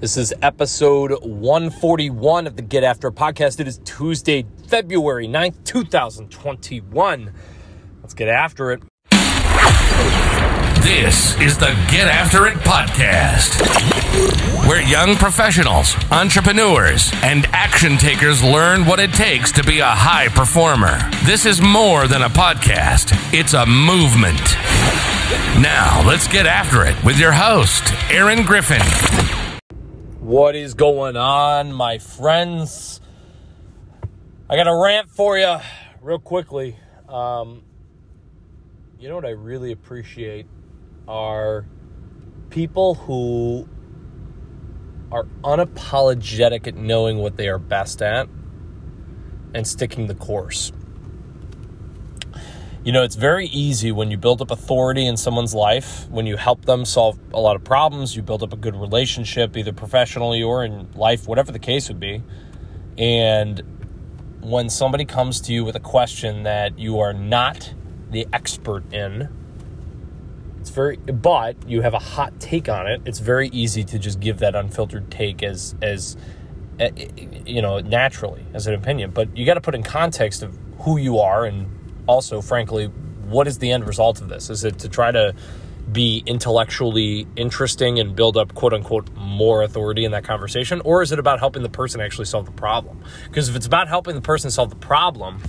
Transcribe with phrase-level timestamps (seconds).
[0.00, 3.60] This is episode 141 of the Get After podcast.
[3.60, 7.32] It is Tuesday, February 9th, 2021.
[8.00, 8.82] Let's get after it.
[10.80, 13.60] This is the Get After It podcast,
[14.66, 20.28] where young professionals, entrepreneurs, and action takers learn what it takes to be a high
[20.28, 20.98] performer.
[21.26, 24.56] This is more than a podcast, it's a movement.
[25.62, 28.80] Now, let's get after it with your host, Aaron Griffin.
[30.30, 33.00] What is going on, my friends?
[34.48, 35.56] I got a rant for you
[36.00, 36.76] real quickly.
[37.08, 37.64] Um,
[39.00, 40.46] you know what I really appreciate
[41.08, 41.66] are
[42.48, 43.68] people who
[45.10, 48.28] are unapologetic at knowing what they are best at
[49.52, 50.70] and sticking the course.
[52.82, 56.38] You know, it's very easy when you build up authority in someone's life, when you
[56.38, 60.42] help them solve a lot of problems, you build up a good relationship, either professionally
[60.42, 62.22] or in life, whatever the case would be.
[62.96, 63.62] And
[64.40, 67.74] when somebody comes to you with a question that you are not
[68.10, 69.28] the expert in,
[70.58, 74.20] it's very but you have a hot take on it, it's very easy to just
[74.20, 76.16] give that unfiltered take as as
[76.78, 76.90] eh,
[77.44, 80.96] you know, naturally as an opinion, but you got to put in context of who
[80.96, 84.50] you are and also, frankly, what is the end result of this?
[84.50, 85.34] Is it to try to
[85.92, 90.80] be intellectually interesting and build up quote unquote more authority in that conversation?
[90.82, 93.02] Or is it about helping the person actually solve the problem?
[93.24, 95.42] Because if it's about helping the person solve the problem,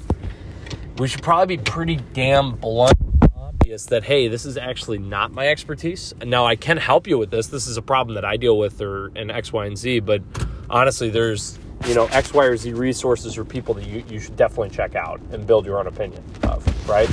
[0.97, 2.97] we should probably be pretty damn blunt
[3.36, 7.31] obvious that hey this is actually not my expertise now i can help you with
[7.31, 9.99] this this is a problem that i deal with or in x y and z
[9.99, 10.21] but
[10.69, 14.35] honestly there's you know X, Y, or Z resources or people that you, you should
[14.35, 17.09] definitely check out and build your own opinion of, right?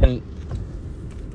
[0.00, 0.22] And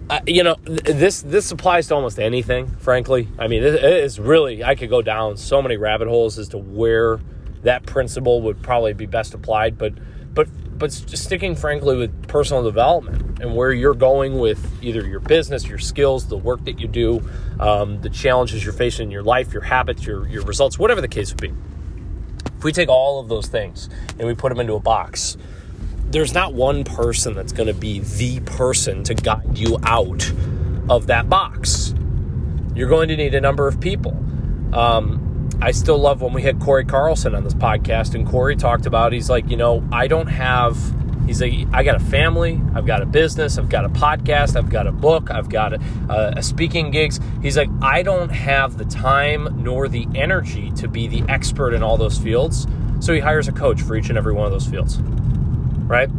[0.10, 2.68] uh, you know this this applies to almost anything.
[2.68, 6.50] Frankly, I mean it is really I could go down so many rabbit holes as
[6.50, 7.20] to where
[7.64, 9.94] that principle would probably be best applied, but
[10.34, 15.68] but but sticking frankly with personal development and where you're going with either your business,
[15.68, 17.22] your skills, the work that you do,
[17.60, 21.08] um, the challenges you're facing in your life, your habits, your your results, whatever the
[21.08, 21.54] case would be
[22.64, 25.36] if we take all of those things and we put them into a box,
[26.12, 30.32] there's not one person that's going to be the person to guide you out
[30.88, 31.94] of that box.
[32.74, 34.18] You're going to need a number of people.
[34.74, 38.86] Um, I still love when we had Corey Carlson on this podcast, and Corey talked
[38.86, 40.78] about he's like, you know, I don't have
[41.26, 44.70] He's like, I got a family, I've got a business, I've got a podcast, I've
[44.70, 45.80] got a book, I've got a,
[46.10, 47.20] a, a, speaking gigs.
[47.42, 51.82] He's like, I don't have the time nor the energy to be the expert in
[51.82, 52.68] all those fields.
[53.00, 56.10] So he hires a coach for each and every one of those fields, right?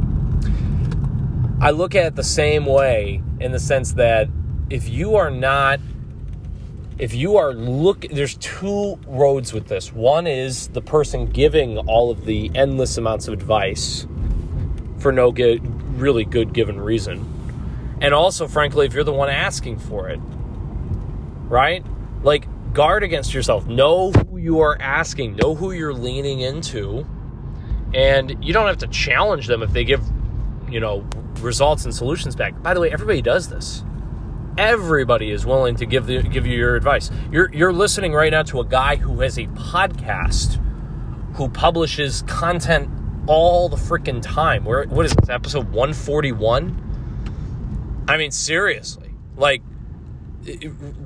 [1.60, 4.28] I look at it the same way in the sense that
[4.70, 5.81] if you are not
[6.98, 12.10] if you are look there's two roads with this one is the person giving all
[12.10, 14.06] of the endless amounts of advice
[14.99, 15.62] for no good,
[15.99, 17.31] really good given reason.
[18.00, 20.21] And also, frankly, if you're the one asking for it,
[21.49, 21.84] right?
[22.22, 23.66] Like, guard against yourself.
[23.66, 27.06] Know who you are asking, know who you're leaning into.
[27.94, 30.03] And you don't have to challenge them if they give,
[30.69, 31.06] you know,
[31.41, 32.61] results and solutions back.
[32.62, 33.84] By the way, everybody does this.
[34.59, 37.11] Everybody is willing to give the, give you your advice.
[37.31, 40.61] You're you're listening right now to a guy who has a podcast
[41.34, 42.88] who publishes content
[43.27, 44.65] all the freaking time.
[44.65, 48.05] Where what is this episode 141?
[48.09, 49.11] I mean seriously.
[49.37, 49.62] Like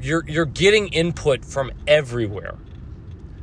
[0.01, 2.57] you're you're getting input from everywhere.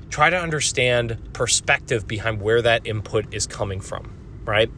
[0.10, 4.14] Try to understand perspective behind where that input is coming from,
[4.46, 4.70] right?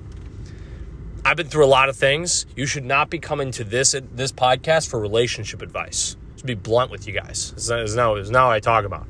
[1.26, 2.46] I've been through a lot of things.
[2.56, 6.16] You should not be coming to this this podcast for relationship advice.
[6.38, 9.08] To be blunt with you guys, is now is now I talk about.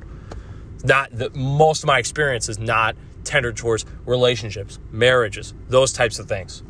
[0.83, 2.95] Not that most of my experience is not
[3.27, 6.63] tendered towards relationships, marriages, those types of things.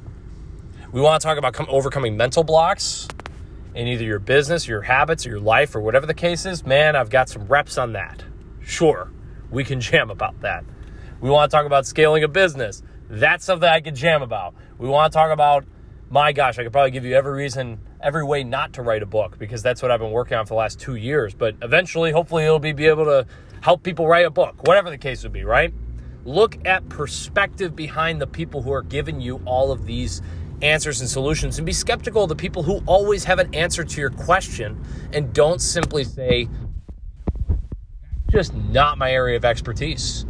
[0.92, 3.08] We want to talk about overcoming mental blocks
[3.76, 6.66] in either your business, your habits, or your life, or whatever the case is.
[6.66, 8.24] Man, I've got some reps on that.
[8.62, 9.12] Sure,
[9.52, 10.66] we can jam about that.
[11.22, 12.82] We want to talk about scaling a business.
[13.10, 14.56] That's something I can jam about.
[14.78, 15.66] We want to talk about,
[16.10, 19.08] my gosh, I could probably give you every reason, every way not to write a
[19.08, 21.34] book because that's what I've been working on for the last two years.
[21.34, 23.26] But eventually, hopefully, it'll be, be able to
[23.62, 25.74] help people write a book, whatever the case would be, right?
[26.28, 30.22] Look at perspective behind the people who are giving you all of these
[30.62, 34.02] answers and solutions and be skeptical of the people who always have an answer to
[34.02, 34.84] your question
[35.14, 36.50] and don't simply say,
[38.30, 40.26] just not my area of expertise.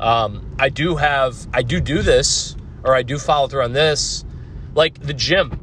[0.00, 4.24] Um, I do have, I do do this, or I do follow through on this,
[4.74, 5.61] like the gym.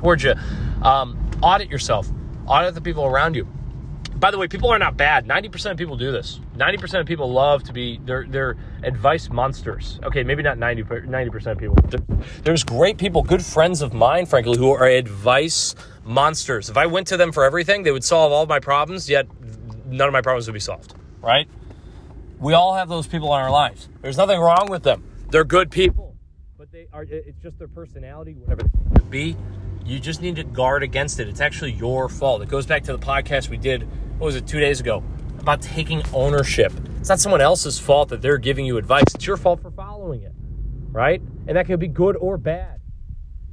[0.00, 0.34] Towards you.
[0.82, 2.10] Um, audit yourself,
[2.46, 3.46] audit the people around you.
[4.16, 5.26] By the way, people are not bad.
[5.26, 6.40] 90% of people do this.
[6.56, 9.98] 90% of people love to be, they're, they're advice monsters.
[10.02, 11.76] Okay, maybe not 90, 90% of people.
[12.42, 15.74] There's great people, good friends of mine, frankly, who are advice
[16.04, 16.68] monsters.
[16.68, 19.26] If I went to them for everything, they would solve all my problems, yet
[19.86, 21.48] none of my problems would be solved, right?
[22.38, 23.88] We all have those people in our lives.
[24.02, 25.04] There's nothing wrong with them.
[25.30, 26.16] They're good people,
[26.58, 29.36] but they are, it's just their personality, whatever it be.
[29.84, 31.28] You just need to guard against it.
[31.28, 32.42] It's actually your fault.
[32.42, 33.88] It goes back to the podcast we did
[34.18, 35.02] what was it, two days ago,
[35.38, 36.72] about taking ownership.
[36.98, 39.04] It's not someone else's fault that they're giving you advice.
[39.14, 40.32] It's your fault for following it,
[40.90, 41.22] right?
[41.46, 42.80] And that can be good or bad.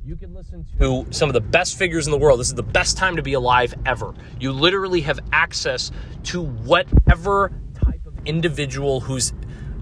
[0.03, 2.39] You can listen to some of the best figures in the world.
[2.39, 4.13] This is the best time to be alive ever.
[4.39, 5.91] You literally have access
[6.25, 9.31] to whatever type of individual who's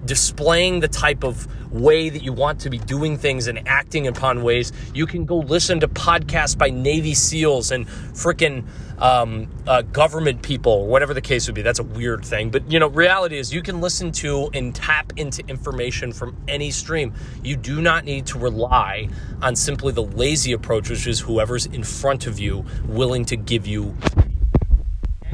[0.06, 4.42] displaying the type of way that you want to be doing things and acting upon
[4.42, 4.72] ways.
[4.94, 8.66] You can go listen to podcasts by Navy SEALs and freaking
[8.98, 11.62] um, uh, government people, whatever the case would be.
[11.62, 12.50] That's a weird thing.
[12.50, 16.70] But, you know, reality is you can listen to and tap into information from any
[16.70, 17.12] stream.
[17.42, 19.08] You do not need to rely
[19.42, 23.66] on simply the lazy approach, which is whoever's in front of you willing to give
[23.66, 23.96] you.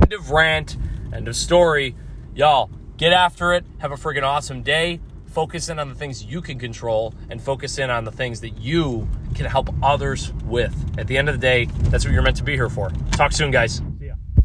[0.01, 0.77] End of rant,
[1.13, 1.95] end of story.
[2.35, 2.71] Y'all,
[3.03, 3.65] get after it.
[3.79, 5.01] Have a friggin' awesome day.
[5.27, 8.59] Focus in on the things you can control and focus in on the things that
[8.59, 10.73] you can help others with.
[10.97, 12.93] At the end of the day, that's what you're meant to be here for.
[13.11, 13.83] Talk soon, guys.